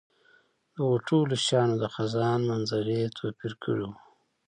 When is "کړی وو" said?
3.63-3.93